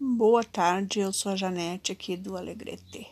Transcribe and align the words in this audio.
Boa 0.00 0.42
tarde, 0.42 0.98
eu 0.98 1.12
sou 1.12 1.30
a 1.30 1.36
Janete 1.36 1.92
aqui 1.92 2.16
do 2.16 2.36
Alegrete. 2.36 3.06